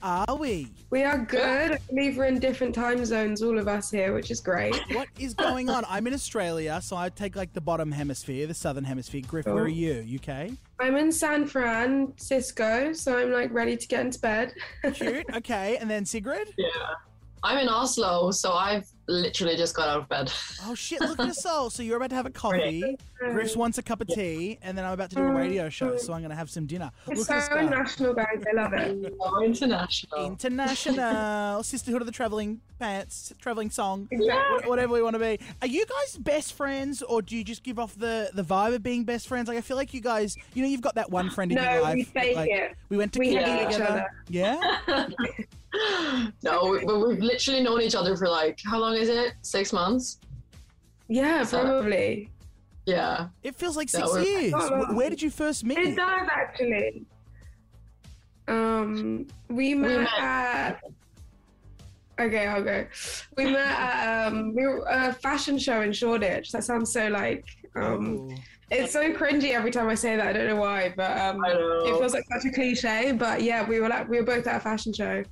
Hi. 0.00 0.08
Hi. 0.08 0.24
How 0.26 0.34
are 0.34 0.36
we? 0.36 0.68
We 0.90 1.04
are 1.04 1.18
good. 1.18 1.72
I 1.72 1.78
believe 1.88 2.16
we're 2.16 2.26
in 2.26 2.38
different 2.38 2.74
time 2.74 3.04
zones, 3.04 3.42
all 3.42 3.58
of 3.58 3.68
us 3.68 3.90
here, 3.90 4.12
which 4.14 4.30
is 4.30 4.40
great. 4.40 4.78
What 4.92 5.08
is 5.18 5.34
going 5.34 5.70
on? 5.70 5.84
I'm 5.88 6.06
in 6.06 6.14
Australia, 6.14 6.80
so 6.82 6.96
I 6.96 7.08
take 7.08 7.34
like 7.34 7.52
the 7.52 7.60
bottom 7.60 7.90
hemisphere, 7.90 8.46
the 8.46 8.54
southern 8.54 8.84
hemisphere. 8.84 9.22
Griff, 9.26 9.46
where 9.46 9.56
are 9.56 9.62
oh. 9.62 9.66
you? 9.66 10.18
UK? 10.20 10.50
I'm 10.80 10.96
in 10.96 11.10
San 11.10 11.46
Francisco, 11.46 12.92
so 12.92 13.16
I'm 13.16 13.32
like 13.32 13.52
ready 13.52 13.76
to 13.76 13.86
get 13.86 14.00
into 14.00 14.18
bed. 14.18 14.52
Cute. 14.94 15.26
Okay, 15.36 15.76
and 15.78 15.90
then 15.90 16.04
Sigrid. 16.04 16.52
Yeah. 16.58 16.66
I'm 17.44 17.58
in 17.58 17.68
Oslo, 17.68 18.30
so 18.30 18.52
I've 18.52 18.86
literally 19.08 19.56
just 19.56 19.74
got 19.74 19.88
out 19.88 19.98
of 19.98 20.08
bed. 20.08 20.32
Oh 20.64 20.74
shit! 20.76 21.00
Look 21.00 21.18
at 21.18 21.28
us 21.28 21.44
all. 21.44 21.70
So 21.70 21.82
you're 21.82 21.96
about 21.96 22.10
to 22.10 22.16
have 22.16 22.26
a 22.26 22.30
coffee. 22.44 22.96
Griff 23.18 23.56
wants 23.56 23.78
a 23.78 23.82
cup 23.82 24.00
of 24.00 24.08
tea, 24.08 24.58
and 24.62 24.76
then 24.78 24.84
I'm 24.84 24.92
about 24.92 25.10
to 25.10 25.16
do 25.16 25.22
a 25.22 25.30
radio 25.32 25.68
show, 25.68 25.96
so 25.96 26.12
I'm 26.12 26.20
going 26.20 26.30
to 26.30 26.36
have 26.36 26.50
some 26.50 26.66
dinner. 26.66 26.90
It's 27.08 27.18
Look 27.18 27.26
so 27.28 27.34
at 27.34 27.40
this 27.40 27.96
guy. 27.96 28.12
guys. 28.14 28.44
I 28.48 28.52
love 28.54 28.72
it. 28.74 29.14
Oh, 29.20 29.42
international. 29.44 30.26
International 30.26 31.62
Sisterhood 31.64 32.02
of 32.02 32.06
the 32.06 32.12
Traveling 32.12 32.60
Pants, 32.80 33.32
Traveling 33.40 33.70
Song, 33.70 34.08
Exactly. 34.10 34.68
whatever 34.68 34.92
we 34.94 35.02
want 35.02 35.14
to 35.14 35.20
be. 35.20 35.38
Are 35.60 35.68
you 35.68 35.84
guys 35.86 36.16
best 36.16 36.54
friends, 36.54 37.02
or 37.02 37.22
do 37.22 37.36
you 37.36 37.44
just 37.44 37.62
give 37.62 37.78
off 37.78 37.94
the, 37.96 38.30
the 38.34 38.42
vibe 38.42 38.74
of 38.74 38.82
being 38.82 39.04
best 39.04 39.28
friends? 39.28 39.46
Like, 39.48 39.58
I 39.58 39.60
feel 39.60 39.76
like 39.76 39.94
you 39.94 40.00
guys, 40.00 40.36
you 40.54 40.62
know, 40.62 40.68
you've 40.68 40.80
got 40.80 40.96
that 40.96 41.10
one 41.10 41.30
friend 41.30 41.52
in 41.52 41.56
No, 41.56 41.72
your 41.72 41.82
life. 41.82 41.94
we 41.94 42.04
fake 42.04 42.36
like, 42.36 42.50
it. 42.50 42.76
We 42.88 42.96
went 42.96 43.12
to 43.14 43.18
We 43.20 43.34
hate 43.34 43.66
each 43.68 43.74
together. 43.74 43.84
other. 43.88 44.06
Yeah. 44.28 45.08
no, 46.42 46.78
but 46.86 46.98
we've 47.08 47.18
literally 47.18 47.62
known 47.62 47.80
each 47.80 47.94
other 47.94 48.16
for 48.16 48.28
like, 48.28 48.58
how 48.64 48.78
long 48.78 48.94
is 48.96 49.08
it? 49.08 49.34
Six 49.42 49.72
months? 49.72 50.18
Yeah, 51.08 51.44
So- 51.44 51.60
probably. 51.62 52.30
Yeah. 52.84 53.28
It 53.42 53.54
feels 53.56 53.76
like 53.76 53.88
six 53.88 54.10
we're- 54.12 54.24
years. 54.24 54.54
Oh. 54.56 54.94
Where 54.94 55.08
did 55.08 55.22
you 55.22 55.30
first 55.30 55.64
meet? 55.64 55.78
It 55.78 55.96
does 55.96 56.28
actually. 56.30 57.04
Um, 58.48 59.26
we 59.48 59.74
met, 59.74 60.00
met- 60.00 60.08
at. 60.18 60.80
Okay, 62.20 62.46
I'll 62.46 62.62
go. 62.62 62.86
We 63.36 63.46
met 63.46 63.78
at 63.78 64.26
um, 64.26 64.54
we 64.54 64.66
were, 64.66 64.84
a 64.88 65.12
fashion 65.12 65.58
show 65.58 65.80
in 65.80 65.92
Shoreditch. 65.92 66.52
That 66.52 66.64
sounds 66.64 66.92
so 66.92 67.08
like 67.08 67.44
um, 67.74 68.28
Oh. 68.72 68.78
it's 68.78 68.92
so 68.92 69.12
cringy 69.12 69.52
every 69.52 69.70
time 69.70 69.88
I 69.88 69.94
say 69.94 70.16
that. 70.16 70.26
I 70.26 70.32
don't 70.32 70.46
know 70.46 70.56
why, 70.56 70.94
but 70.96 71.18
um, 71.18 71.42
it 71.44 71.98
feels 71.98 72.14
like 72.14 72.24
such 72.32 72.44
a 72.46 72.54
cliche. 72.54 73.12
But 73.12 73.42
yeah, 73.42 73.66
we 73.66 73.80
were 73.80 73.88
like 73.88 74.08
we 74.08 74.18
were 74.18 74.24
both 74.24 74.46
at 74.46 74.56
a 74.56 74.60
fashion 74.60 74.92
show, 74.92 75.22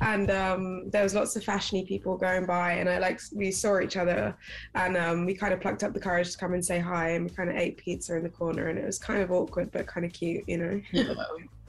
and 0.00 0.30
um, 0.30 0.90
there 0.90 1.02
was 1.02 1.14
lots 1.14 1.34
of 1.36 1.44
fashiony 1.44 1.86
people 1.86 2.16
going 2.16 2.46
by, 2.46 2.74
and 2.74 2.88
I 2.88 2.98
like 2.98 3.20
we 3.32 3.50
saw 3.50 3.80
each 3.80 3.96
other, 3.96 4.36
and 4.74 4.96
um, 4.96 5.26
we 5.26 5.34
kind 5.34 5.52
of 5.52 5.60
plucked 5.60 5.82
up 5.82 5.92
the 5.92 6.00
courage 6.00 6.30
to 6.32 6.38
come 6.38 6.54
and 6.54 6.64
say 6.64 6.78
hi, 6.78 7.10
and 7.10 7.24
we 7.24 7.30
kind 7.30 7.50
of 7.50 7.56
ate 7.56 7.76
pizza 7.76 8.16
in 8.16 8.22
the 8.22 8.28
corner, 8.28 8.68
and 8.68 8.78
it 8.78 8.84
was 8.84 8.98
kind 8.98 9.22
of 9.22 9.30
awkward 9.32 9.70
but 9.72 9.86
kind 9.86 10.06
of 10.06 10.12
cute, 10.12 10.44
you 10.48 10.58
know. 10.58 10.80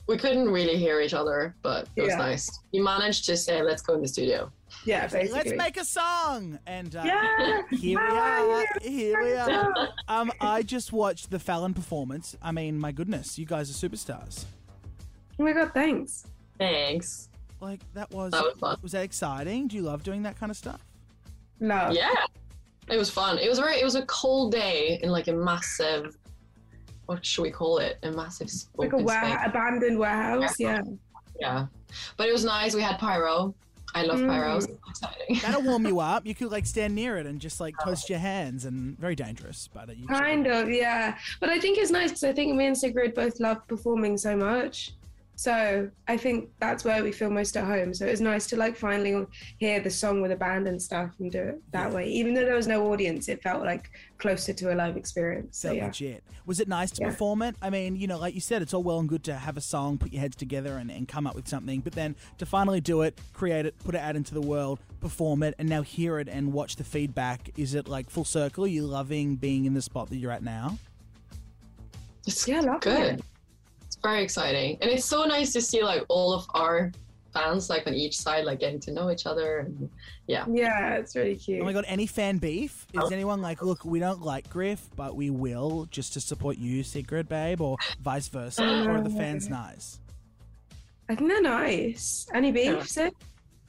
Yeah. 0.08 0.14
We 0.14 0.18
couldn't 0.20 0.50
really 0.50 0.78
hear 0.78 1.02
each 1.02 1.14
other, 1.14 1.56
but 1.62 1.88
it 1.96 2.02
was 2.02 2.12
Yeah. 2.12 2.18
nice. 2.18 2.50
We 2.74 2.80
managed 2.80 3.26
to 3.26 3.38
say, 3.38 3.62
let's 3.62 3.82
go 3.82 3.94
in 3.96 4.02
the 4.02 4.08
studio. 4.08 4.52
Yeah, 4.86 5.08
basically. 5.08 5.30
Let's 5.30 5.54
make 5.58 5.78
a 5.78 5.86
song. 5.86 6.60
And 6.68 6.96
uh, 6.96 7.04
Yeah. 7.06 7.62
here 7.72 8.00
we 8.00 8.18
are. 8.18 8.66
Here 8.82 9.24
we 9.24 9.34
are. 9.34 9.90
Um, 10.08 10.32
I 10.40 10.62
just 10.62 10.94
watched 10.94 11.32
the 11.32 11.40
Fallon 11.40 11.74
performance. 11.74 12.36
I 12.42 12.52
mean, 12.52 12.78
my 12.80 12.92
goodness, 12.92 13.40
you 13.40 13.46
guys 13.46 13.70
are 13.72 13.88
superstars. 13.90 14.46
Oh 15.40 15.44
my 15.44 15.52
god, 15.54 15.72
thanks. 15.74 16.26
Thanks. 16.60 17.30
Like 17.60 17.82
that 17.94 18.12
was 18.12 18.32
That 18.32 18.44
was 18.44 18.58
fun. 18.60 18.78
was 18.84 18.92
that 18.92 19.04
exciting? 19.04 19.68
Do 19.68 19.76
you 19.76 19.82
love 19.82 20.04
doing 20.04 20.24
that 20.24 20.38
kind 20.40 20.50
of 20.52 20.58
stuff? 20.58 20.86
No. 21.60 21.90
Yeah. 21.92 22.14
It 22.90 22.98
was 22.98 23.10
fun. 23.10 23.40
It 23.40 23.50
was 23.50 23.58
very, 23.58 23.80
it 23.80 23.84
was 23.84 23.96
a 23.96 24.06
cold 24.06 24.52
day 24.52 25.00
in 25.02 25.10
like 25.10 25.28
a 25.28 25.34
massive, 25.34 26.16
what 27.06 27.26
should 27.26 27.42
we 27.44 27.52
call 27.52 27.78
it? 27.80 27.98
A 28.04 28.12
massive 28.12 28.50
Like 28.78 28.92
a 28.92 28.96
open 28.96 29.06
ware- 29.06 29.42
abandoned 29.46 30.00
warehouse. 30.00 30.60
Yeah. 30.60 30.82
Yeah. 31.40 31.68
But 32.18 32.28
it 32.28 32.32
was 32.32 32.46
nice. 32.46 32.74
We 32.76 32.82
had 32.82 32.98
pyro. 32.98 33.54
I 33.94 34.04
love 34.04 34.20
Mm. 34.20 34.28
pyro. 34.28 34.60
So 34.60 34.78
exciting. 34.90 35.40
That'll 35.42 35.62
warm 35.62 35.86
you 35.86 36.00
up. 36.00 36.26
You 36.26 36.36
could 36.40 36.52
like 36.52 36.66
stand 36.66 36.96
near 36.96 37.18
it 37.18 37.26
and 37.26 37.40
just 37.40 37.60
like 37.62 37.76
toast 37.84 38.10
your 38.10 38.20
hands, 38.20 38.66
and 38.66 38.98
very 39.00 39.16
dangerous. 39.16 39.70
But 39.74 39.96
you 39.98 40.08
Kind 40.08 40.48
of, 40.48 40.70
yeah. 40.70 41.18
But 41.40 41.50
I 41.50 41.60
think 41.60 41.78
it's 41.78 41.92
nice 41.92 42.10
because 42.10 42.24
I 42.26 42.34
think 42.34 42.56
me 42.56 42.66
and 42.68 42.78
Sigrid 42.78 43.14
both 43.14 43.40
love 43.40 43.66
performing 43.68 44.18
so 44.18 44.36
much. 44.36 44.94
So 45.38 45.90
I 46.08 46.16
think 46.18 46.50
that's 46.60 46.86
where 46.86 47.04
we 47.04 47.12
feel 47.12 47.30
most 47.30 47.58
at 47.58 47.66
home. 47.66 47.94
So 47.94 48.06
it 48.06 48.12
was 48.12 48.22
nice 48.22 48.48
to 48.48 48.56
like 48.56 48.78
finally 48.78 49.26
hear 49.58 49.82
the 49.82 49.90
song 49.90 50.22
with 50.22 50.32
a 50.32 50.36
band 50.36 50.68
and 50.68 50.82
stuff 50.82 51.12
and 51.20 51.30
do 51.32 51.40
it 51.40 51.72
that 51.72 51.90
Yeah. 51.90 51.96
way. 51.96 52.08
Even 52.08 52.34
though 52.34 52.46
there 52.46 52.56
was 52.56 52.68
no 52.68 52.92
audience, 52.92 53.28
it 53.28 53.44
felt 53.44 53.64
like 53.64 53.90
closer 54.18 54.54
to 54.54 54.74
a 54.74 54.76
live 54.76 54.96
experience. 54.96 55.58
So 55.58 55.70
so 55.70 55.74
yeah. 55.74 55.86
legit. 55.88 56.24
Was 56.46 56.60
it 56.60 56.68
nice 56.68 56.92
to 56.92 57.02
Yeah. 57.02 57.10
perform 57.10 57.42
it? 57.42 57.56
I 57.62 57.70
mean, 57.70 57.96
you 57.96 58.08
know, 58.08 58.18
like 58.18 58.34
you 58.34 58.40
said, 58.40 58.62
it's 58.62 58.74
all 58.74 58.84
well 58.84 59.00
and 59.00 59.10
good 59.10 59.24
to 59.26 59.34
have 59.36 59.58
a 59.58 59.62
song, 59.62 59.98
put 59.98 60.14
your 60.14 60.22
heads 60.22 60.36
together, 60.36 60.78
and, 60.78 60.90
and 60.90 61.08
come 61.08 61.28
up 61.28 61.36
with 61.36 61.48
something, 61.48 61.82
but 61.82 61.94
then 61.94 62.16
to 62.38 62.46
finally 62.46 62.80
do 62.80 63.02
it, 63.02 63.20
create 63.34 63.66
it, 63.66 63.78
put 63.80 63.96
it 63.96 64.00
out 64.02 64.16
into 64.16 64.34
the 64.34 64.42
world, 64.42 64.80
perform 65.02 65.44
it, 65.44 65.54
and 65.60 65.68
now 65.68 65.82
hear 65.82 66.20
it 66.20 66.30
and 66.30 66.54
watch 66.54 66.76
the 66.78 66.84
feedback. 66.84 67.50
Is 67.58 67.74
it 67.74 67.88
like 67.88 68.10
full 68.10 68.26
circle? 68.26 68.64
Are 68.64 68.68
you 68.68 68.84
loving 68.86 69.36
being 69.36 69.66
in 69.66 69.74
the 69.74 69.82
spot 69.82 70.10
that 70.12 70.18
you're 70.18 70.32
at 70.32 70.44
now? 70.44 70.78
It's 72.26 72.48
Yeah, 72.48 72.62
love 72.62 72.82
good. 72.82 73.22
It. 74.06 74.08
It's 74.08 74.14
very 74.14 74.24
exciting. 74.24 74.78
And 74.82 74.92
it's 74.92 75.06
so 75.06 75.26
nice 75.26 75.54
to 75.54 75.62
see 75.62 75.84
like 75.84 76.04
all 76.10 76.34
of 76.34 76.46
our 76.54 76.92
fans 77.34 77.70
like 77.70 77.86
on 77.86 77.94
each 77.94 78.18
side, 78.18 78.46
like 78.46 78.60
getting 78.60 78.80
to 78.82 78.92
know 78.92 79.12
each 79.12 79.26
other. 79.26 79.60
And 79.60 79.90
yeah. 80.28 80.46
Yeah, 80.52 80.96
it's 80.96 81.16
really 81.16 81.36
cute. 81.36 81.62
Oh 81.62 81.66
my 81.66 81.74
god, 81.74 81.86
any 81.88 82.08
fan 82.08 82.38
beef? 82.38 82.88
Is 82.94 83.12
anyone 83.12 83.42
like, 83.42 83.62
look, 83.62 83.84
we 83.86 84.00
don't 84.00 84.22
like 84.22 84.50
Griff, 84.50 84.90
but 84.96 85.16
we 85.16 85.30
will 85.30 85.88
just 85.92 86.14
to 86.14 86.22
support 86.22 86.58
you, 86.58 86.84
Sigrid 86.84 87.28
Babe, 87.28 87.62
or 87.62 87.78
vice 88.02 88.28
versa? 88.28 88.64
or 88.64 88.92
are 88.92 89.02
the 89.02 89.10
oh 89.10 89.18
fans 89.18 89.50
nice? 89.50 90.00
I 91.10 91.16
think 91.16 91.30
they're 91.30 91.42
nice. 91.42 92.28
Any 92.34 92.52
beef, 92.52 92.66
Yeah. 92.66 93.10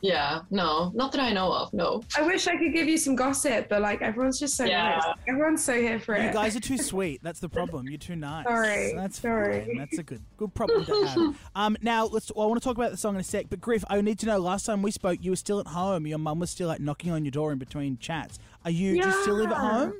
Sig? 0.02 0.08
Yeah. 0.10 0.40
No, 0.50 0.90
not 0.94 1.12
that 1.12 1.20
I 1.20 1.32
know 1.32 1.52
of. 1.52 1.72
No. 1.72 2.02
I 2.16 2.22
wish 2.22 2.46
I 2.46 2.56
could 2.56 2.72
give 2.72 2.88
you 2.88 2.98
some 2.98 3.16
gossip, 3.16 3.68
but 3.68 3.82
like 3.82 4.02
everyone's 4.02 4.38
just 4.38 4.56
so 4.56 4.64
Yeah. 4.64 5.00
nice. 5.04 5.14
Everyone's 5.28 5.64
so 5.64 5.74
here 5.74 5.98
for 5.98 6.16
You 6.16 6.28
it. 6.28 6.32
guys 6.32 6.54
are 6.56 6.60
too 6.60 6.78
sweet. 6.92 7.20
That's 7.22 7.40
the 7.40 7.48
problem. 7.48 7.88
You're 7.88 7.98
too 7.98 8.16
nice. 8.16 8.44
Sorry, 8.46 8.92
That's 8.94 9.20
sorry. 9.20 9.64
fine. 9.66 9.78
That's 9.78 9.98
a 9.98 10.02
good 10.02 10.22
good 10.36 10.54
problem 10.54 10.84
to 10.84 11.06
have. 11.06 11.36
Um, 11.56 11.76
now 11.82 12.06
let's. 12.06 12.30
Well, 12.34 12.44
I 12.44 12.48
want 12.48 12.60
to 12.62 12.68
talk 12.68 12.76
about 12.76 12.90
the 12.90 12.96
song 12.96 13.14
in 13.14 13.20
a 13.20 13.24
sec. 13.24 13.46
But 13.48 13.60
Griff, 13.60 13.84
I 13.88 14.00
need 14.00 14.18
to 14.20 14.26
know. 14.26 14.38
Last 14.38 14.66
time 14.66 14.82
we 14.82 14.90
spoke, 14.90 15.18
you 15.22 15.30
were 15.32 15.36
still 15.36 15.58
at 15.60 15.66
home. 15.68 16.06
Your 16.06 16.18
mum 16.18 16.38
was 16.38 16.50
still 16.50 16.68
like 16.68 16.80
knocking 16.80 17.10
on 17.12 17.24
your 17.24 17.32
door 17.32 17.52
in 17.52 17.58
between 17.58 17.98
chats. 17.98 18.38
Are 18.64 18.70
you? 18.70 19.00
Do 19.02 19.08
you 19.08 19.22
still 19.22 19.34
live 19.36 19.50
at 19.50 19.56
home? 19.56 19.94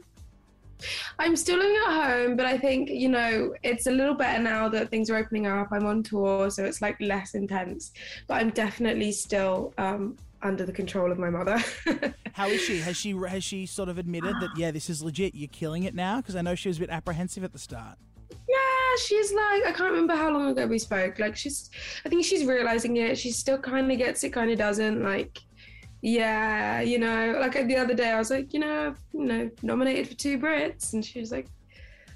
I'm 1.19 1.37
still 1.37 1.59
living 1.59 1.77
at 1.87 2.09
home, 2.09 2.37
but 2.37 2.47
I 2.47 2.59
think, 2.59 2.91
you 2.91 3.09
know, 3.09 3.55
it's 3.63 3.87
a 3.87 3.91
little 3.91 4.15
better 4.15 4.43
now 4.43 4.69
that 4.69 4.91
things 4.91 5.11
are 5.11 5.17
opening 5.17 5.47
up. 5.47 5.69
I'm 5.73 5.87
on 5.87 6.03
tour, 6.03 6.51
so 6.51 6.65
it's 6.65 6.83
like 6.83 7.01
less 7.01 7.35
intense. 7.35 7.93
But 8.27 8.35
I'm 8.35 8.51
definitely 8.51 9.13
still 9.13 9.73
um, 9.79 10.17
under 10.43 10.65
the 10.65 10.73
control 10.73 11.11
of 11.11 11.19
my 11.19 11.31
mother. 11.31 11.63
How 12.33 12.49
is 12.49 12.61
she? 12.61 12.81
Has 12.81 12.97
she 12.97 13.13
has 13.29 13.43
she 13.43 13.67
sort 13.67 13.89
of 13.89 13.99
admitted 13.99 14.35
that 14.41 14.51
yeah, 14.57 14.71
this 14.71 14.91
is 14.91 15.03
legit? 15.03 15.35
You're 15.35 15.49
killing 15.49 15.85
it 15.85 15.95
now 15.95 16.19
because 16.19 16.37
I 16.37 16.43
know 16.43 16.55
she 16.55 16.69
was 16.69 16.77
a 16.77 16.81
bit 16.81 16.91
apprehensive 16.91 17.45
at 17.45 17.53
the 17.53 17.59
start. 17.59 17.97
yeah, 18.31 18.97
she's 19.03 19.33
like, 19.33 19.67
I 19.67 19.73
can't 19.73 19.91
remember 19.91 20.15
how 20.15 20.31
long 20.31 20.49
ago 20.49 20.67
we 20.67 20.79
spoke. 20.79 21.19
Like, 21.19 21.37
she's, 21.37 21.71
I 22.05 22.09
think 22.09 22.25
she's 22.25 22.45
realizing 22.45 22.97
it. 22.97 23.19
She 23.19 23.31
still 23.31 23.59
kind 23.59 23.91
of 23.91 23.99
gets 23.99 24.23
it, 24.25 24.31
kind 24.31 24.51
of 24.51 24.59
doesn't. 24.59 25.03
Like, 25.03 25.41
yeah, 26.11 26.81
you 26.83 27.01
know, 27.01 27.37
like 27.41 27.55
the 27.67 27.77
other 27.77 27.93
day 27.95 28.11
I 28.11 28.19
was 28.19 28.31
like, 28.31 28.55
you 28.55 28.61
know, 28.61 28.87
I've, 28.89 28.99
you 29.13 29.25
know, 29.25 29.51
nominated 29.63 30.07
for 30.09 30.15
two 30.15 30.39
Brits. 30.39 30.93
And 30.93 31.05
she 31.05 31.19
was 31.19 31.33
like, 31.33 31.49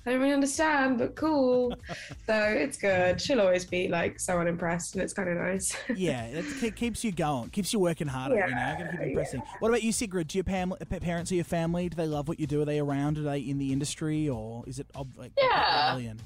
I 0.06 0.10
don't 0.12 0.20
really 0.20 0.32
understand, 0.32 0.96
but 0.98 1.16
cool. 1.16 1.74
so 2.26 2.34
it's 2.34 2.78
good. 2.78 3.20
She'll 3.20 3.40
always 3.40 3.64
be 3.64 3.88
like 3.88 4.20
so 4.20 4.38
unimpressed, 4.38 4.94
and 4.94 5.02
it's 5.02 5.12
kind 5.12 5.28
of 5.28 5.36
nice. 5.38 5.76
Yeah, 5.96 6.24
it 6.26 6.76
keeps 6.76 7.02
you 7.02 7.10
going, 7.10 7.50
keeps 7.50 7.72
you 7.72 7.80
working 7.80 8.06
harder. 8.06 8.36
you 8.36 8.40
know, 8.42 8.46
Yeah, 8.48 8.78
gotta 8.78 8.90
keep 8.96 9.00
impressing. 9.08 9.42
What 9.58 9.68
about 9.70 9.82
you, 9.82 9.90
Sigrid? 9.92 10.28
Do 10.28 10.38
your 10.38 10.44
pam- 10.44 10.72
parents 11.02 11.32
or 11.32 11.34
your 11.34 11.44
family? 11.44 11.88
Do 11.88 11.96
they 11.96 12.06
love 12.06 12.28
what 12.28 12.38
you 12.38 12.46
do? 12.46 12.62
Are 12.62 12.64
they 12.64 12.78
around? 12.78 13.18
Are 13.18 13.22
they 13.22 13.40
in 13.40 13.58
the 13.58 13.72
industry, 13.72 14.28
or 14.28 14.62
is 14.68 14.78
it 14.78 14.86
ob- 14.94 15.18
like 15.18 15.32
Yeah. 15.36 15.92
alien? 15.94 16.20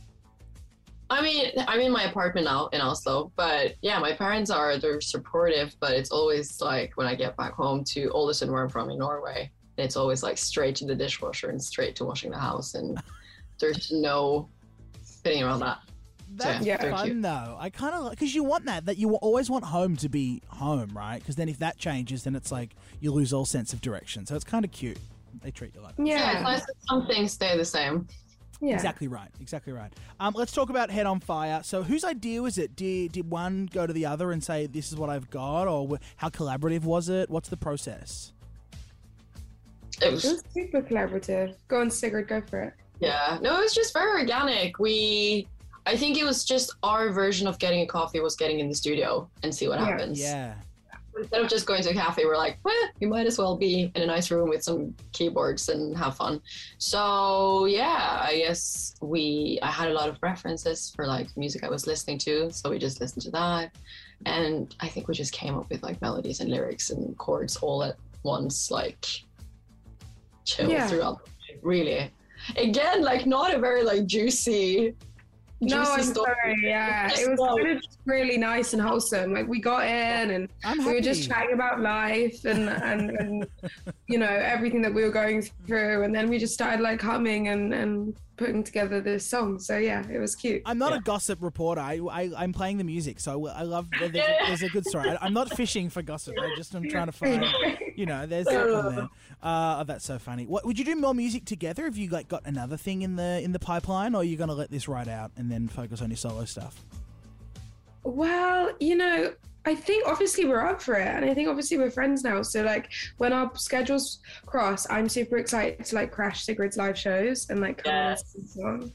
I 1.10 1.22
mean, 1.22 1.50
I'm 1.68 1.80
in 1.80 1.92
my 1.92 2.04
apartment 2.04 2.46
now 2.46 2.68
in 2.68 2.80
Oslo, 2.80 3.30
but 3.36 3.74
yeah, 3.82 3.98
my 3.98 4.12
parents 4.12 4.50
are 4.50 4.78
they're 4.78 5.00
supportive, 5.00 5.76
but 5.78 5.92
it's 5.92 6.10
always 6.10 6.60
like 6.60 6.92
when 6.96 7.06
I 7.06 7.14
get 7.14 7.36
back 7.36 7.52
home 7.52 7.84
to 7.84 8.08
Ålesund, 8.10 8.50
where 8.50 8.62
I'm 8.62 8.70
from 8.70 8.90
in 8.90 8.98
Norway, 8.98 9.50
it's 9.76 9.96
always 9.96 10.22
like 10.22 10.38
straight 10.38 10.76
to 10.76 10.86
the 10.86 10.94
dishwasher 10.94 11.50
and 11.50 11.62
straight 11.62 11.94
to 11.96 12.04
washing 12.04 12.30
the 12.30 12.38
house, 12.38 12.74
and 12.74 12.98
there's 13.60 13.92
no 13.92 14.48
fitting 15.22 15.42
around 15.42 15.60
that. 15.60 15.78
That's 16.36 16.64
Yeah. 16.66 16.78
Thank 16.78 16.96
fun 16.96 17.08
you. 17.08 17.20
though. 17.22 17.56
I 17.60 17.70
kind 17.70 17.94
of 17.94 18.10
because 18.10 18.34
you 18.34 18.42
want 18.42 18.64
that. 18.64 18.86
That 18.86 18.96
you 18.96 19.14
always 19.16 19.50
want 19.50 19.64
home 19.64 19.96
to 19.96 20.08
be 20.08 20.42
home, 20.48 20.90
right? 20.96 21.18
Because 21.18 21.36
then 21.36 21.48
if 21.48 21.58
that 21.58 21.76
changes, 21.76 22.24
then 22.24 22.34
it's 22.34 22.50
like 22.50 22.74
you 23.00 23.12
lose 23.12 23.32
all 23.32 23.44
sense 23.44 23.72
of 23.72 23.80
direction. 23.80 24.26
So 24.26 24.34
it's 24.34 24.44
kind 24.44 24.64
of 24.64 24.72
cute. 24.72 24.98
They 25.42 25.50
treat 25.50 25.74
you 25.74 25.82
like 25.82 25.96
that. 25.96 26.06
Yeah, 26.06 26.30
it's 26.30 26.36
Yeah, 26.36 26.42
nice 26.42 26.60
that 26.60 26.74
some 26.88 27.06
things 27.06 27.32
stay 27.32 27.56
the 27.56 27.64
same. 27.64 28.08
Yeah. 28.60 28.74
Exactly 28.74 29.08
right. 29.08 29.28
Exactly 29.40 29.72
right. 29.72 29.92
Um, 30.20 30.34
let's 30.36 30.52
talk 30.52 30.70
about 30.70 30.90
Head 30.90 31.06
on 31.06 31.20
Fire. 31.20 31.60
So, 31.62 31.82
whose 31.82 32.04
idea 32.04 32.42
was 32.42 32.58
it? 32.58 32.76
Did 32.76 33.12
did 33.12 33.30
one 33.30 33.66
go 33.72 33.86
to 33.86 33.92
the 33.92 34.06
other 34.06 34.32
and 34.32 34.42
say, 34.42 34.66
"This 34.66 34.90
is 34.92 34.96
what 34.96 35.10
I've 35.10 35.30
got," 35.30 35.68
or 35.68 35.98
how 36.16 36.28
collaborative 36.28 36.82
was 36.82 37.08
it? 37.08 37.30
What's 37.30 37.48
the 37.48 37.56
process? 37.56 38.32
It 40.02 40.06
It 40.08 40.12
was 40.12 40.24
was 40.24 40.42
super 40.52 40.82
collaborative. 40.82 41.54
Go 41.68 41.80
on, 41.80 41.90
Sigrid, 41.90 42.28
go 42.28 42.40
for 42.42 42.62
it. 42.62 42.74
Yeah, 43.00 43.38
no, 43.40 43.56
it 43.58 43.62
was 43.62 43.74
just 43.74 43.92
very 43.92 44.20
organic. 44.20 44.78
We, 44.78 45.46
I 45.86 45.96
think 45.96 46.16
it 46.18 46.24
was 46.24 46.44
just 46.44 46.74
our 46.82 47.10
version 47.10 47.46
of 47.46 47.58
getting 47.58 47.80
a 47.82 47.86
coffee 47.86 48.20
was 48.20 48.34
getting 48.36 48.60
in 48.60 48.68
the 48.68 48.74
studio 48.74 49.28
and 49.42 49.54
see 49.54 49.68
what 49.68 49.78
Yeah. 49.80 49.86
happens. 49.86 50.20
Yeah. 50.20 50.54
Instead 51.16 51.43
of 51.43 51.49
just 51.49 51.66
going 51.66 51.82
to 51.82 51.90
a 51.90 51.94
cafe, 51.94 52.25
we're 52.25 52.37
like, 52.37 52.58
well, 52.64 52.88
you 53.00 53.08
might 53.08 53.26
as 53.26 53.38
well 53.38 53.56
be 53.56 53.93
in 53.94 54.02
a 54.02 54.06
nice 54.06 54.31
room 54.31 54.49
with 54.49 54.62
some 54.64 54.94
keyboards 55.12 55.69
and 55.69 55.96
have 55.96 56.16
fun. 56.16 56.40
So 56.78 57.66
yeah, 57.66 58.20
I 58.22 58.38
guess 58.38 58.96
we 59.00 59.58
I 59.62 59.70
had 59.70 59.88
a 59.88 59.93
lot 59.94 60.08
of 60.08 60.16
references 60.22 60.93
for 60.94 61.06
like 61.06 61.28
music 61.37 61.62
I 61.64 61.69
was 61.70 61.87
listening 61.87 62.19
to, 62.19 62.50
so 62.50 62.70
we 62.70 62.78
just 62.78 63.00
listened 63.00 63.22
to 63.22 63.31
that, 63.31 63.70
and 64.26 64.75
I 64.81 64.88
think 64.88 65.06
we 65.08 65.14
just 65.14 65.32
came 65.32 65.55
up 65.56 65.70
with 65.70 65.82
like 65.82 66.00
melodies 66.02 66.40
and 66.40 66.50
lyrics 66.50 66.90
and 66.90 67.17
chords 67.17 67.56
all 67.56 67.84
at 67.84 67.96
once, 68.25 68.70
like 68.70 69.06
chill 70.44 70.70
Yeah. 70.70 70.88
throughout. 70.88 71.28
Really, 71.62 72.10
again, 72.56 73.02
like 73.02 73.25
not 73.25 73.55
a 73.55 73.58
very 73.58 73.84
like 73.84 74.06
juicy. 74.06 74.94
No, 75.60 75.82
I'm 75.82 76.02
story. 76.02 76.34
sorry. 76.42 76.56
Yeah, 76.62 77.10
it 77.12 77.30
was 77.30 77.40
kind 77.40 77.76
of 77.76 77.82
really 78.04 78.36
nice 78.36 78.72
and 78.72 78.82
wholesome. 78.82 79.32
Like 79.32 79.48
we 79.48 79.60
got 79.60 79.84
in 79.86 80.30
and 80.30 80.48
we 80.84 80.94
were 80.94 81.00
just 81.00 81.28
chatting 81.28 81.54
about 81.54 81.80
life 81.80 82.44
and, 82.44 82.68
and, 82.68 83.10
and 83.10 83.46
you 84.08 84.18
know 84.18 84.26
everything 84.28 84.82
that 84.82 84.92
we 84.92 85.04
were 85.04 85.10
going 85.10 85.42
through, 85.66 86.02
and 86.02 86.14
then 86.14 86.28
we 86.28 86.38
just 86.38 86.54
started 86.54 86.82
like 86.82 87.00
humming 87.00 87.48
and 87.48 87.72
and 87.72 88.16
putting 88.36 88.64
together 88.64 89.00
this 89.00 89.26
song. 89.26 89.58
So 89.58 89.76
yeah, 89.78 90.02
it 90.10 90.19
was 90.19 90.34
cute. 90.34 90.62
I'm 90.66 90.78
not 90.78 90.92
Yeah. 90.92 90.98
a 90.98 91.00
gossip 91.02 91.42
reporter. 91.42 91.81
I, 91.81 92.00
I 92.10 92.31
I'm 92.36 92.52
playing 92.52 92.78
the 92.78 92.84
music, 92.84 93.20
so 93.20 93.46
I 93.48 93.62
love. 93.62 93.88
There's, 93.98 94.10
a, 94.14 94.36
there's 94.46 94.62
a 94.62 94.69
good 94.69 94.86
story. 94.86 95.10
I, 95.10 95.19
I'm 95.20 95.32
not 95.34 95.50
fishing 95.56 95.90
for 95.90 96.02
gossip. 96.02 96.34
I 96.40 96.54
just 96.56 96.75
I'm 96.75 96.88
trying 96.88 97.06
to 97.06 97.12
find. 97.12 97.44
You 97.96 98.06
know, 98.06 98.26
there's 98.26 98.50
something 98.50 98.96
there. 98.96 99.08
Uh, 99.40 99.76
oh, 99.78 99.84
that's 99.84 100.04
so 100.04 100.19
funny. 100.19 100.46
What 100.46 100.64
would 100.66 100.81
you 100.81 100.84
do 100.84 100.96
more 100.96 101.14
music 101.14 101.44
together? 101.44 101.84
Have 101.84 101.96
you 101.96 102.08
like 102.08 102.26
got 102.26 102.42
another 102.44 102.76
thing 102.76 103.02
in 103.02 103.14
the 103.14 103.40
in 103.40 103.52
the 103.52 103.60
pipeline, 103.60 104.16
or 104.16 104.22
are 104.22 104.25
you 104.25 104.36
gonna 104.36 104.52
let 104.52 104.69
this 104.69 104.88
ride 104.88 105.08
out 105.08 105.31
and 105.36 105.48
then 105.48 105.69
focus 105.69 106.02
on 106.02 106.10
your 106.10 106.16
solo 106.16 106.44
stuff? 106.44 106.84
Well, 108.02 108.72
you 108.81 108.96
know, 108.96 109.32
I 109.66 109.75
think 109.75 110.06
obviously 110.06 110.44
we're 110.44 110.61
up 110.61 110.82
for 110.82 110.94
it, 110.94 111.06
and 111.06 111.25
I 111.25 111.32
think 111.32 111.49
obviously 111.49 111.78
we're 111.78 111.90
friends 111.90 112.22
now. 112.22 112.43
So 112.43 112.62
like 112.62 112.90
when 113.16 113.32
our 113.32 113.50
schedules 113.56 114.19
cross, 114.44 114.87
I'm 114.90 115.08
super 115.08 115.38
excited 115.38 115.84
to 115.87 115.94
like 115.94 116.12
crash 116.12 116.44
Sigrid's 116.44 116.76
live 116.76 116.99
shows 116.99 117.49
and 117.49 117.61
like 117.61 117.82
come 117.82 117.93
Yes. 117.93 118.34
and 118.34 118.46
sing 118.46 118.62
a 118.62 118.62
song. 118.62 118.93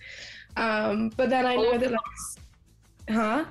Um, 0.58 1.10
but 1.18 1.30
then 1.30 1.46
I 1.46 1.56
know 1.56 1.78
that 1.78 1.92
like, 1.92 2.00
huh? 3.10 3.46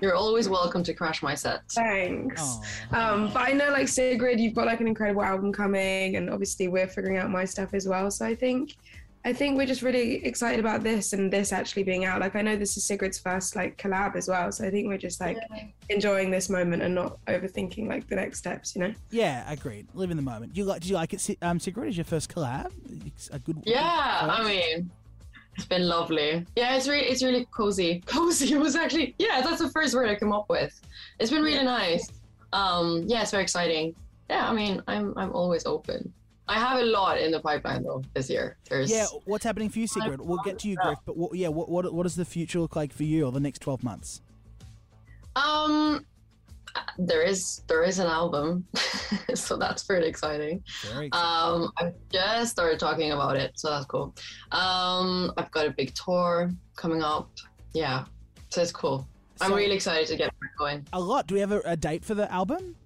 You're 0.00 0.14
always 0.14 0.48
welcome 0.48 0.84
to 0.84 0.94
crash 0.94 1.22
my 1.24 1.34
set. 1.34 1.62
Thanks. 1.72 2.58
Aw. 2.92 3.14
Um, 3.14 3.32
but 3.32 3.48
I 3.48 3.52
know 3.52 3.70
like 3.70 3.88
Sigrid, 3.88 4.38
you've 4.38 4.54
got 4.54 4.66
like 4.66 4.80
an 4.80 4.86
incredible 4.86 5.22
album 5.22 5.52
coming, 5.52 6.14
and 6.16 6.30
obviously 6.30 6.68
we're 6.68 6.86
figuring 6.86 7.16
out 7.16 7.28
my 7.30 7.44
stuff 7.44 7.74
as 7.74 7.88
well. 7.88 8.08
So 8.10 8.24
I 8.24 8.36
think, 8.36 8.76
I 9.24 9.32
think 9.32 9.56
we're 9.56 9.66
just 9.66 9.82
really 9.82 10.24
excited 10.24 10.58
about 10.58 10.82
this 10.82 11.12
and 11.12 11.32
this 11.32 11.52
actually 11.52 11.84
being 11.84 12.04
out. 12.04 12.20
Like 12.20 12.34
I 12.34 12.42
know 12.42 12.56
this 12.56 12.76
is 12.76 12.84
Sigrid's 12.84 13.18
first 13.18 13.54
like 13.54 13.78
collab 13.78 14.16
as 14.16 14.28
well, 14.28 14.50
so 14.50 14.66
I 14.66 14.70
think 14.70 14.88
we're 14.88 14.98
just 14.98 15.20
like 15.20 15.38
enjoying 15.88 16.30
this 16.30 16.50
moment 16.50 16.82
and 16.82 16.94
not 16.94 17.24
overthinking 17.26 17.88
like 17.88 18.08
the 18.08 18.16
next 18.16 18.38
steps. 18.38 18.74
You 18.74 18.82
know? 18.82 18.94
Yeah, 19.10 19.50
agreed. 19.50 19.86
Live 19.94 20.10
in 20.10 20.16
the 20.16 20.22
moment. 20.22 20.56
You 20.56 20.64
like? 20.64 20.80
Did 20.80 20.90
you 20.90 20.96
like 20.96 21.14
it? 21.14 21.38
Um, 21.40 21.60
Sigrid 21.60 21.90
is 21.90 21.96
your 21.96 22.04
first 22.04 22.34
collab. 22.34 22.72
It's 23.06 23.30
a 23.30 23.38
good. 23.38 23.62
Yeah, 23.64 24.28
I 24.28 24.42
mean, 24.44 24.90
it's 25.56 25.66
been 25.66 25.86
lovely. 25.86 26.46
Yeah, 26.56 26.76
it's 26.76 26.88
really, 26.88 27.06
it's 27.06 27.22
really 27.22 27.46
cozy. 27.50 28.02
Cozy 28.06 28.56
was 28.56 28.74
actually, 28.74 29.14
yeah, 29.18 29.40
that's 29.42 29.60
the 29.60 29.68
first 29.70 29.94
word 29.94 30.08
I 30.08 30.14
came 30.14 30.32
up 30.32 30.48
with. 30.48 30.80
It's 31.18 31.30
been 31.30 31.42
really 31.42 31.64
nice. 31.64 32.08
Um, 32.52 33.04
yeah, 33.06 33.22
it's 33.22 33.30
very 33.30 33.42
exciting. 33.42 33.94
Yeah, 34.30 34.48
I 34.48 34.54
mean, 34.54 34.82
I'm, 34.88 35.12
I'm 35.16 35.32
always 35.32 35.66
open. 35.66 36.12
I 36.48 36.58
have 36.58 36.80
a 36.80 36.84
lot 36.84 37.20
in 37.20 37.30
the 37.30 37.40
pipeline 37.40 37.84
though 37.84 38.02
this 38.14 38.28
year. 38.28 38.56
There's, 38.68 38.90
Yeah, 38.90 39.06
what's 39.24 39.44
happening 39.44 39.68
for 39.68 39.78
you, 39.78 39.86
Sigrid? 39.86 40.20
We'll 40.20 40.42
get 40.44 40.58
to 40.60 40.68
you, 40.68 40.76
Griff. 40.76 40.98
But 41.06 41.16
what, 41.16 41.34
yeah, 41.34 41.48
what, 41.48 41.68
what 41.68 41.92
what 41.92 42.02
does 42.02 42.16
the 42.16 42.24
future 42.24 42.60
look 42.60 42.76
like 42.76 42.92
for 42.92 43.04
you, 43.04 43.26
or 43.26 43.32
the 43.32 43.40
next 43.40 43.60
twelve 43.60 43.82
months? 43.82 44.20
um, 45.36 46.04
there 46.98 47.22
is, 47.22 47.62
there 47.68 47.82
is 47.82 47.98
an 47.98 48.06
album, 48.06 48.66
so 49.34 49.56
that's 49.56 49.84
pretty 49.84 50.06
exciting. 50.06 50.62
Very 50.82 51.06
exciting. 51.06 51.62
Um, 51.62 51.72
I've 51.76 51.94
just 52.10 52.52
started 52.52 52.78
talking 52.78 53.12
about 53.12 53.36
it, 53.36 53.52
so 53.56 53.70
that's 53.70 53.86
cool. 53.86 54.14
Um, 54.52 55.32
I've 55.36 55.50
got 55.50 55.66
a 55.66 55.70
big 55.70 55.94
tour 55.94 56.50
coming 56.76 57.02
up. 57.02 57.30
Yeah, 57.72 58.04
so 58.48 58.62
it's 58.62 58.72
cool. 58.72 59.06
I'm 59.40 59.54
really 59.54 59.74
excited 59.74 60.06
to 60.08 60.16
get 60.16 60.32
going. 60.58 60.86
a 60.92 61.00
lot. 61.00 61.26
Do 61.26 61.34
we 61.34 61.40
have 61.40 61.52
a, 61.52 61.60
a 61.64 61.76
date 61.76 62.04
for 62.04 62.14
the 62.14 62.30
album? 62.30 62.76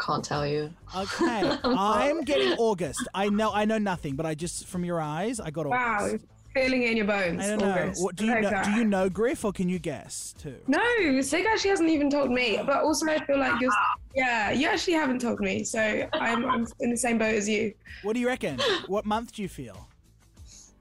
I 0.00 0.04
can't 0.04 0.24
tell 0.24 0.46
you. 0.46 0.70
Okay, 0.96 1.58
I'm 1.64 2.22
getting 2.22 2.52
August. 2.58 3.06
I 3.14 3.28
know, 3.28 3.52
I 3.52 3.64
know 3.64 3.78
nothing, 3.78 4.16
but 4.16 4.24
I 4.24 4.34
just 4.34 4.66
from 4.66 4.84
your 4.84 5.00
eyes, 5.00 5.40
I 5.40 5.50
got 5.50 5.66
August. 5.66 6.14
Wow, 6.14 6.18
feeling 6.54 6.82
it 6.82 6.92
in 6.92 6.96
your 6.96 7.06
bones. 7.06 7.44
I 7.44 7.48
don't 7.48 7.58
know. 7.58 7.92
What 7.98 8.16
do 8.16 8.24
you 8.24 8.40
know? 8.40 8.62
Do 8.64 8.70
you 8.72 8.84
know 8.84 9.08
Griff, 9.08 9.44
or 9.44 9.52
can 9.52 9.68
you 9.68 9.78
guess 9.78 10.34
too? 10.38 10.56
No, 10.66 11.20
Sig 11.20 11.44
actually 11.46 11.70
hasn't 11.70 11.90
even 11.90 12.08
told 12.10 12.30
me. 12.30 12.58
But 12.64 12.82
also, 12.82 13.06
I 13.06 13.24
feel 13.24 13.38
like 13.38 13.60
you're. 13.60 13.70
Yeah, 14.14 14.50
you 14.50 14.68
actually 14.68 14.94
haven't 14.94 15.20
told 15.20 15.38
me, 15.40 15.62
so 15.64 16.08
I'm, 16.14 16.44
I'm 16.44 16.66
in 16.80 16.90
the 16.90 16.96
same 16.96 17.18
boat 17.18 17.34
as 17.34 17.48
you. 17.48 17.74
What 18.02 18.14
do 18.14 18.20
you 18.20 18.26
reckon? 18.26 18.58
what 18.86 19.04
month 19.04 19.32
do 19.32 19.42
you 19.42 19.48
feel? 19.48 19.86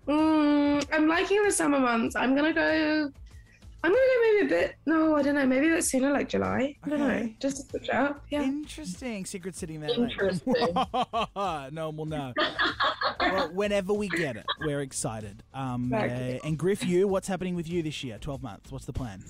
Mm, 0.08 0.84
I'm 0.92 1.08
liking 1.08 1.44
the 1.44 1.52
summer 1.52 1.80
months. 1.80 2.16
I'm 2.16 2.36
gonna 2.36 2.54
go. 2.54 3.12
I'm 3.82 3.92
gonna 3.92 3.96
go 3.96 4.19
maybe 4.42 4.54
a 4.54 4.58
bit. 4.58 4.76
No, 4.86 5.16
I 5.16 5.22
don't 5.22 5.36
know. 5.36 5.46
Maybe 5.46 5.68
a 5.68 5.76
bit 5.76 5.84
sooner, 5.84 6.12
like 6.12 6.30
July. 6.30 6.76
I 6.84 6.90
don't 6.90 7.00
know. 7.00 7.30
Just 7.40 7.58
to 7.58 7.64
switch 7.70 7.90
it 7.90 7.96
up. 7.96 8.24
Yeah. 8.30 8.44
Interesting. 8.44 9.26
Sigrid 9.26 9.56
sitting 9.56 9.82
there. 9.82 9.90
Interesting. 9.92 10.54
no 10.74 11.70
one 11.72 11.98
will 11.98 12.06
know. 12.06 12.34
well, 13.20 13.50
whenever 13.54 13.94
we 13.94 14.10
get 14.10 14.36
it, 14.36 14.46
we're 14.62 14.82
excited. 14.82 15.44
Um, 15.54 15.92
Exactly. 15.94 16.40
uh, 16.40 16.48
and 16.48 16.58
Griff, 16.58 16.86
you, 16.86 17.08
what's 17.08 17.28
happening 17.28 17.56
with 17.56 17.68
you 17.70 17.82
this 17.84 18.04
year? 18.04 18.18
Twelve 18.20 18.42
months. 18.44 18.72
What's 18.72 18.86
the 18.86 18.94
plan? 18.94 19.24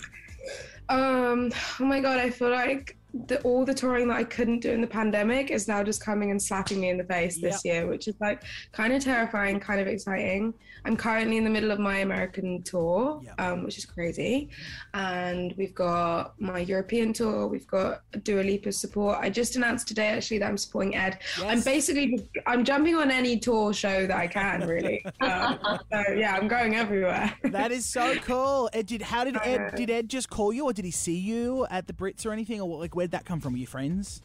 Um. 0.89 1.51
Oh 1.79 1.85
my 1.85 2.00
god, 2.00 2.17
I 2.17 2.29
feel 2.29 2.50
like 2.50 2.97
the, 3.13 3.41
all 3.41 3.65
the 3.65 3.73
touring 3.73 4.07
that 4.09 4.17
I 4.17 4.23
couldn't 4.23 4.59
do 4.59 4.71
in 4.71 4.81
the 4.81 4.88
pandemic 4.88 5.50
is 5.50 5.67
now 5.67 5.83
just 5.83 6.03
coming 6.03 6.31
and 6.31 6.41
slapping 6.41 6.79
me 6.79 6.89
in 6.89 6.97
the 6.97 7.03
face 7.03 7.39
this 7.41 7.65
year, 7.65 7.88
which 7.88 8.07
is 8.07 8.15
like 8.19 8.44
kind 8.71 8.94
of 8.94 9.03
terrifying, 9.03 9.59
kind 9.59 9.81
of 9.81 9.88
exciting. 9.88 10.53
I'm 10.85 10.95
currently 10.95 11.38
in 11.38 11.44
the 11.44 11.50
middle 11.50 11.71
of 11.71 11.79
my 11.79 11.97
American 12.00 12.61
tour, 12.63 13.21
Yep. 13.23 13.41
um, 13.41 13.63
which 13.63 13.77
is 13.77 13.85
crazy, 13.85 14.50
and 14.94 15.53
we've 15.57 15.75
got 15.75 16.39
my 16.39 16.59
European 16.59 17.11
tour. 17.11 17.47
We've 17.47 17.67
got 17.67 18.03
Dua 18.23 18.42
Lipa's 18.42 18.78
support. 18.78 19.18
I 19.19 19.30
just 19.30 19.56
announced 19.56 19.87
today 19.87 20.07
actually 20.07 20.37
that 20.39 20.47
I'm 20.47 20.57
supporting 20.57 20.95
Ed. 20.95 21.19
I'm 21.44 21.61
basically 21.61 22.30
I'm 22.47 22.63
jumping 22.63 22.95
on 22.95 23.11
any 23.11 23.37
tour 23.39 23.73
show 23.73 24.07
that 24.07 24.16
I 24.16 24.28
can, 24.28 24.68
really. 24.68 25.04
um, 25.21 25.59
so 25.92 26.04
yeah, 26.16 26.35
I'm 26.35 26.47
going 26.47 26.75
everywhere. 26.75 27.33
That 27.44 27.71
is 27.71 27.85
so 27.85 28.16
cool. 28.19 28.69
Ed, 28.73 28.85
did 28.85 29.01
how 29.01 29.23
did 29.23 29.35
Ed 29.44 29.75
did 29.75 29.89
Ed 29.89 30.09
just 30.09 30.30
call 30.30 30.54
you, 30.54 30.66
or 30.66 30.73
did 30.73 30.85
he 30.85 30.92
see 30.92 31.18
you 31.18 31.66
at 31.69 31.87
the 31.87 31.94
Brits 31.94 32.25
or 32.25 32.31
anything, 32.31 32.61
or 32.61 32.69
what 32.69 32.80
like 32.80 32.95
where'd 32.99 33.11
that 33.11 33.23
come 33.23 33.39
from? 33.39 33.53
Were 33.53 33.59
you 33.59 33.65
friends? 33.65 34.21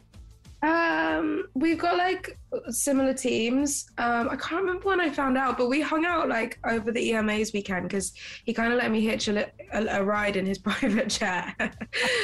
Um, 0.61 1.45
we've 1.53 1.77
got 1.77 1.95
like 1.95 2.37
similar 2.67 3.13
teams. 3.13 3.85
Um, 3.97 4.27
I 4.29 4.35
can't 4.35 4.63
remember 4.63 4.89
when 4.89 4.99
I 4.99 5.09
found 5.09 5.37
out, 5.37 5.57
but 5.57 5.69
we 5.69 5.79
hung 5.79 6.03
out 6.03 6.27
like 6.27 6.59
over 6.67 6.91
the 6.91 7.11
EMA's 7.11 7.53
weekend 7.53 7.87
because 7.87 8.11
he 8.43 8.53
kind 8.53 8.73
of 8.73 8.79
let 8.79 8.91
me 8.91 8.99
hitch 8.99 9.29
a, 9.29 9.49
a, 9.71 9.99
a 9.99 10.03
ride 10.03 10.35
in 10.35 10.45
his 10.45 10.57
private 10.69 11.07
jet. 11.07 11.53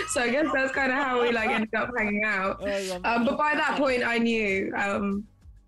so 0.09 0.23
I 0.23 0.29
guess 0.29 0.47
that's 0.53 0.73
kind 0.73 0.91
of 0.91 0.97
how 0.97 1.21
we 1.21 1.31
like 1.31 1.51
ended 1.51 1.73
up 1.73 1.89
hanging 1.97 2.25
out. 2.25 2.57
Oh, 2.61 2.99
Um, 3.05 3.23
but 3.23 3.37
by 3.37 3.53
that 3.55 3.77
point, 3.77 4.03
I 4.03 4.17
knew. 4.17 4.73
Um, 4.75 5.23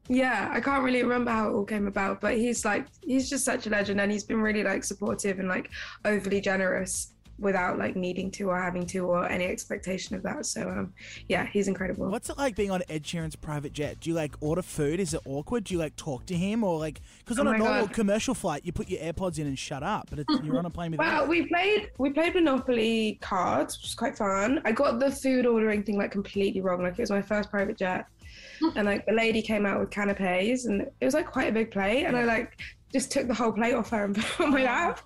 yeah, 0.10 0.50
I 0.52 0.60
can't 0.60 0.84
really 0.84 1.02
remember 1.02 1.32
how 1.32 1.50
it 1.50 1.54
all 1.54 1.64
came 1.64 1.88
about, 1.88 2.20
but 2.20 2.36
he's 2.36 2.66
like 2.66 2.88
he's 3.02 3.30
just 3.30 3.46
such 3.46 3.68
a 3.68 3.70
legend, 3.70 4.02
and 4.02 4.12
he's 4.12 4.26
been 4.26 4.42
really 4.42 4.64
like 4.64 4.84
supportive 4.84 5.40
and 5.40 5.48
like 5.48 5.70
overly 6.04 6.42
generous 6.42 7.13
without 7.40 7.78
like 7.78 7.96
needing 7.96 8.30
to 8.32 8.50
or 8.50 8.60
having 8.62 8.86
to 8.86 9.00
or 9.06 9.28
any 9.28 9.46
expectation 9.46 10.16
of 10.16 10.24
that. 10.24 10.46
So 10.46 10.70
um, 10.70 10.94
yeah, 11.28 11.46
he's 11.46 11.68
incredible. 11.68 12.10
What's 12.10 12.30
it 12.30 12.38
like 12.38 12.56
being 12.56 12.72
on 12.72 12.84
Ed 12.90 13.04
Sheeran's 13.04 13.36
private 13.36 13.74
jet? 13.74 14.00
Do 14.00 14.10
you 14.10 14.16
like 14.16 14.36
order 14.40 14.62
food? 14.62 15.00
Is 15.00 15.14
it 15.14 15.22
awkward? 15.26 15.64
Do 15.66 15.74
you 15.74 15.80
like 15.80 15.96
talk 15.96 16.26
to 16.28 16.36
him 16.36 16.64
or 16.64 16.78
like 16.80 17.02
because 17.20 17.40
on 17.40 17.48
Oh 17.48 17.52
a 17.52 17.58
normal 17.58 17.86
God. 17.88 17.94
commercial 17.94 18.34
flight 18.34 18.66
you 18.66 18.72
put 18.72 18.90
your 18.90 19.02
AirPods 19.02 19.40
in 19.40 19.48
and 19.48 19.58
shut 19.58 19.84
up, 19.84 20.08
but 20.10 20.20
it's, 20.20 20.44
you're 20.44 20.58
on 20.58 20.66
a 20.66 20.70
plane 20.70 20.92
with 20.92 21.00
Well, 21.00 21.28
we 21.28 21.48
played 21.48 21.90
we 21.98 22.12
played 22.12 22.36
Monopoly 22.36 23.18
cards, 23.22 23.78
which 23.78 23.84
was 23.84 23.96
quite 23.96 24.18
fun. 24.18 24.62
I 24.66 24.72
got 24.72 25.00
the 25.00 25.12
food 25.12 25.46
ordering 25.46 25.84
thing 25.84 25.98
like 25.98 26.12
completely 26.12 26.62
wrong. 26.62 26.84
Like 26.84 26.94
it 26.94 27.00
was 27.00 27.10
my 27.12 27.22
first 27.22 27.50
private 27.50 27.78
jet, 27.78 28.06
and 28.76 28.86
like 28.86 29.06
the 29.06 29.14
lady 29.14 29.42
came 29.42 29.66
out 29.66 29.80
with 29.80 29.90
canapes, 29.90 30.66
and 30.66 30.82
it 30.82 31.06
was 31.06 31.14
like 31.14 31.26
quite 31.26 31.50
a 31.50 31.52
big 31.52 31.72
plate, 31.72 32.06
and 32.06 32.16
I 32.16 32.24
like 32.26 32.58
just 32.94 33.12
took 33.12 33.28
the 33.28 33.34
whole 33.34 33.52
plate 33.52 33.74
off 33.74 33.90
her 33.90 34.06
and 34.06 34.16
put 34.16 34.24
it 34.24 34.40
on 34.40 34.52
my 34.52 34.64
lap. 34.64 35.00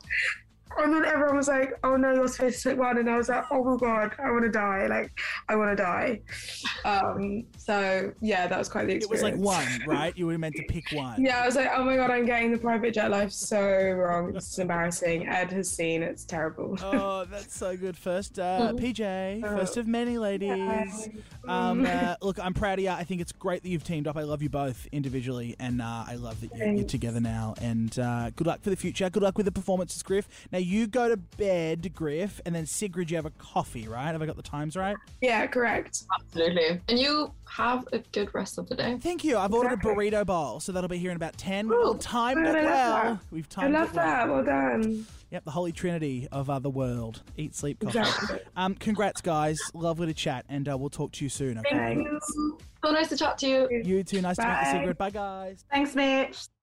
And 0.80 0.94
then 0.94 1.06
everyone 1.06 1.38
was 1.38 1.48
like, 1.48 1.74
"Oh 1.84 1.96
no, 1.96 2.14
you're 2.14 2.28
supposed 2.28 2.62
to 2.64 2.70
pick 2.70 2.80
one," 2.80 2.98
and 2.98 3.10
I 3.10 3.18
was 3.18 3.30
like, 3.30 3.46
"Oh 3.52 3.64
my 3.64 3.78
god, 3.78 4.14
I 4.24 4.32
want 4.32 4.44
to 4.44 4.52
die! 4.52 4.88
Like, 4.88 5.12
I 5.50 5.56
want 5.56 5.76
to 5.76 5.84
die." 5.84 6.22
Um, 6.86 7.46
so 7.58 8.12
yeah, 8.22 8.48
that 8.48 8.58
was 8.58 8.70
quite 8.70 8.88
the 8.88 8.94
experience. 8.94 9.24
It 9.24 9.38
was 9.40 9.46
like 9.56 9.80
one, 9.80 9.88
right? 9.88 10.18
You 10.18 10.28
were 10.28 10.38
meant 10.38 10.56
to 10.56 10.64
pick 10.64 10.92
one. 10.92 11.22
Yeah, 11.24 11.42
I 11.44 11.46
was 11.46 11.56
like, 11.56 11.70
oh 11.76 11.84
my 11.84 11.96
god, 11.96 12.12
I'm 12.12 12.26
getting 12.26 12.52
the 12.52 12.58
private 12.58 12.94
jet 12.94 13.12
life 13.12 13.32
so 13.32 13.60
wrong. 13.62 14.36
It's 14.36 14.58
embarrassing. 14.60 15.28
Ed 15.28 15.52
has 15.52 15.70
seen 15.70 16.04
it's 16.04 16.26
terrible. 16.26 16.78
Oh, 16.82 17.26
that's 17.26 17.58
so 17.58 17.76
good. 17.76 17.98
First, 17.98 18.40
uh, 18.40 18.74
PJ, 18.76 19.42
first 19.42 19.78
of 19.78 19.88
many 19.88 20.18
ladies. 20.18 21.10
Um, 21.48 21.86
uh, 21.86 22.16
look, 22.22 22.40
I'm 22.40 22.54
proud 22.54 22.78
of 22.78 22.84
you. 22.84 22.90
I 22.90 23.06
think 23.06 23.22
it's 23.22 23.32
great 23.32 23.64
that 23.64 23.70
you've 23.70 23.86
teamed 23.86 24.06
up. 24.06 24.18
I 24.18 24.24
love 24.24 24.42
you 24.42 24.50
both 24.50 24.86
individually, 24.92 25.56
and 25.60 25.82
uh, 25.82 26.04
I 26.06 26.16
love 26.16 26.42
that 26.42 26.54
you're, 26.54 26.68
you're 26.74 26.84
together 26.86 27.22
now. 27.22 27.54
And 27.62 27.98
uh, 27.98 28.32
good 28.32 28.48
luck 28.48 28.60
for 28.62 28.70
the 28.70 28.76
future. 28.76 29.10
Good 29.10 29.24
luck 29.24 29.38
with 29.38 29.46
the 29.46 29.52
performances, 29.54 30.04
Griff. 30.04 30.28
Now, 30.52 30.58
you 30.68 30.86
go 30.86 31.08
to 31.08 31.16
bed, 31.18 31.94
Griff, 31.96 32.42
and 32.46 32.54
then 32.54 32.66
Sigrid, 32.66 33.10
you 33.10 33.16
have 33.16 33.26
a 33.26 33.32
coffee, 33.32 33.88
right? 33.88 34.12
Have 34.12 34.22
I 34.22 34.26
got 34.26 34.36
the 34.36 34.42
times 34.44 34.76
right? 34.76 34.98
Yeah, 35.22 35.48
correct. 35.48 36.04
Absolutely. 36.20 36.82
And 36.90 37.00
you 37.00 37.32
have 37.46 37.88
a 37.94 38.00
good 38.12 38.34
rest 38.36 38.58
of 38.58 38.68
the 38.68 38.76
day. 38.76 38.98
Thank 39.00 39.24
you. 39.24 39.38
I've 39.38 39.54
ordered 39.54 39.74
a 39.74 39.78
burrito 39.78 40.26
bowl, 40.26 40.60
so 40.60 40.74
that'll 40.74 40.90
be 40.90 40.98
here 40.98 41.12
in 41.12 41.16
about 41.16 41.38
10. 41.38 41.72
Ooh, 41.72 41.92
We've 41.94 42.00
timed 42.02 42.46
it 42.46 42.54
well. 42.54 42.64
that. 42.66 43.20
We've 43.32 43.48
I 43.58 43.62
timed 43.62 43.74
love 43.76 43.90
it 43.92 43.96
well. 43.96 44.06
I 44.06 44.26
love 44.26 44.46
that. 44.46 44.52
Well 44.52 44.80
done. 44.82 45.06
Yep, 45.32 45.46
the 45.46 45.52
holy 45.52 45.72
trinity 45.72 46.28
of 46.32 46.50
uh, 46.50 46.60
the 46.60 46.70
world. 46.70 47.22
Eat, 47.38 47.56
sleep, 47.56 47.80
coffee. 47.80 48.00
Exactly. 48.00 48.40
Um, 48.56 48.76
congrats, 48.76 49.22
guys. 49.22 49.58
Lovely 49.74 50.08
to 50.08 50.14
chat, 50.14 50.46
and 50.50 50.68
uh, 50.70 50.78
we'll 50.78 50.90
talk 50.90 51.12
to 51.14 51.24
you 51.26 51.30
soon, 51.30 51.58
okay? 51.60 51.78
Thanks. 51.78 52.28
So 52.84 52.92
nice 52.92 53.10
to 53.10 53.18
chat 53.18 53.38
to 53.40 53.48
you. 53.48 53.82
You 53.84 54.04
too. 54.04 54.22
Nice 54.22 54.36
to 54.38 54.46
meet 54.48 54.66
you, 54.66 54.80
Sigrid. 54.80 54.98
Bye, 54.98 55.10
guys. 55.12 55.66
Thanks, 55.72 55.96
Mitch. 55.96 56.48